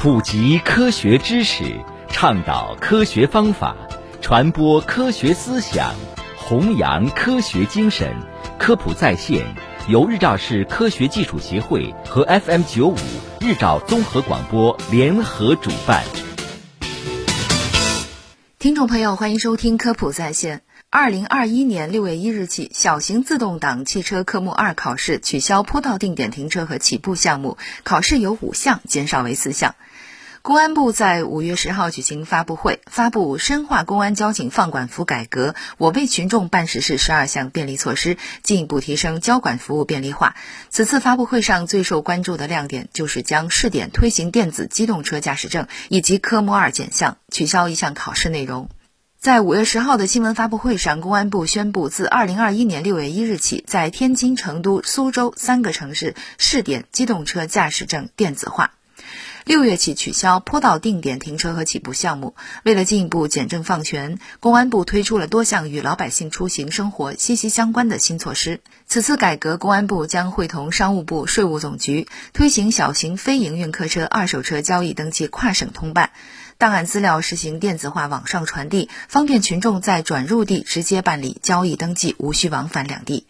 [0.00, 1.64] 普及科学知识，
[2.08, 3.74] 倡导科学方法，
[4.20, 5.92] 传播科学思想，
[6.36, 8.14] 弘扬科学精神。
[8.60, 9.44] 科普在线
[9.88, 12.96] 由日照市科学技术协会和 FM 九五
[13.40, 16.04] 日照综合广播联合主办。
[18.58, 20.62] 听众朋友，欢迎收听科普在线。
[20.90, 29.76] 二零二一年六月一日起，小型自动挡汽车科目二考试取消坡道定点停车和起步项目，考试由五项减少为四项。
[30.42, 40.36] 公安部在五月十号举行发布会，发布深化公安交警放管服改革，我为群众办实事十二项便利措施，进一步提升交管服务便利化。
[40.70, 48.68] 此次发布会上最受关注的亮点就是将试点推行电子机动车驾驶证，以及科目二减项，取消一项考试内容。
[49.20, 58.70] 在五月十号的新闻发布会上，公安部宣布，自二零二一年六月一日起，在天津、成都、苏州三个城市试点机动车驾驶证电子化。
[59.48, 62.34] 六月起取消坡道定点停车和起步项目。
[62.64, 68.60] 为了进一步简政放权，公安部推出了多项与老百姓出行生活息息相关的新措施。
[68.86, 76.10] 此次改革，公安部将会同商务部、税务总局推行小型非营运客车二手车交易登记跨省通办。
[76.58, 83.28] 档案资料实行电子化网上传递，方便群众在转入地直接办理交易登记，无需往返两地。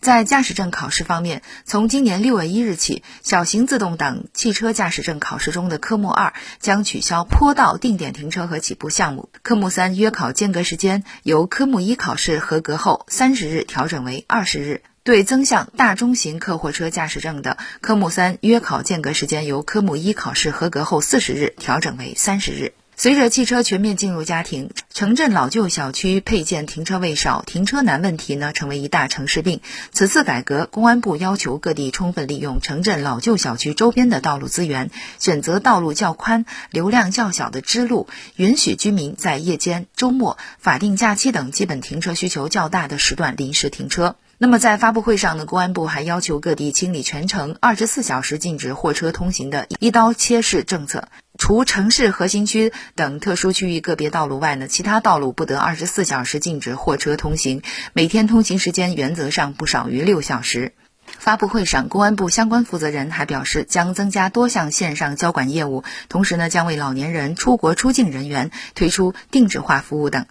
[0.00, 14.82] 在驾驶证考试方面，从今年六月一日起，小型自动挡汽车驾驶证考试中中的科目二将取消坡道定点停车和起步项目，科目三约考间隔时间由科目一考试合格后三十日调整为二十日。
[15.02, 22.72] 对增项大中型客货车驾驶证的科目三约考间隔时间由科目一考试合格后四十日调整为三十日。
[23.02, 29.62] 随着汽车全面进入家庭，城镇老旧小区配建停车位少、停车难问题呢，成为一大城市病。
[29.90, 44.16] 此次改革，公安部要求各地充分利用城镇老旧小区周边的道路资源，选择道路较宽、流量较小的支路，允许居民在夜间、周末、法定假期等基本停车需求较大的时段临时停车。
[44.36, 51.08] 那么在发布会上呢，公安部还要求各地清理全城二十四小时禁止货车通行的一刀切式政策，
[51.40, 57.62] 除城市核心区等特殊区域个别道路外呢，其他道路不得二十四小时禁止货车通行，
[57.94, 60.74] 每天通行时间原则上不少于六小时。
[61.18, 70.26] 发布会上，公安部相关负责人还表示，将增加多项线上交管业务，同时呢，将为老年人、出国出境人员推出定制化服务等。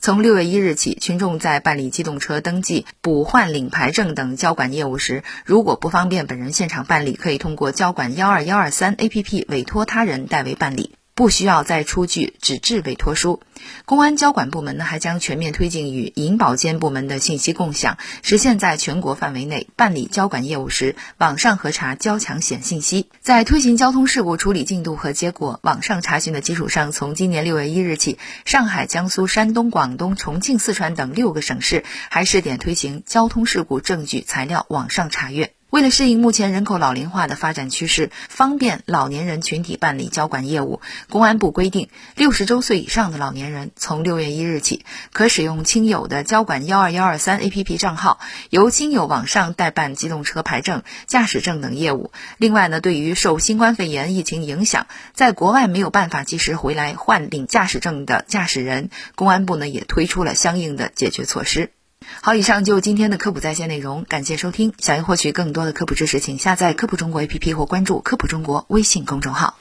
[0.00, 10.96] 从六月一日起，群众在办理机动车登记、补换领牌证等交管业务时，如果不方便本人现场办理，可以通过交管幺二幺二三 APP 委托他人代为办理。
[11.14, 13.40] 不需要再出具纸质委托书。
[13.84, 23.08] 公安交管部门呢，还将全面推进与银保监部门的信息共享，实现在全国范围内办理交管业务时，网上核查交强险信息。
[23.20, 35.52] 在推行交通事故处理进度和结果网上查询的基础上，从今年六月一日起，上海、江苏、山东、广东、重庆、四川等六个省市还试点推行交通事故证据材料网上查阅。
[35.72, 44.84] 为了适应目前人口老龄化的发展趋势，方便老年人群体办理交管业务，公安部规定，六十周岁以上的老年人从六月一日起，
[45.14, 52.12] 可使用亲友的交管幺二幺二三 APP 账号，由亲友网上代办机动车牌证、驾驶证等业务。
[52.36, 61.70] 另外呢，对于受新冠肺炎疫情影响，在国外没有办法及时回来换领驾驶证的驾驶人，公安部呢也推出了相应的解决措施。
[62.20, 64.72] 好，以上就今天的科普在线内容，感谢收听。
[64.78, 69.56] 想要获取更多的科普知识，请下载科普中国 APP 或关注科普中国微信公众号。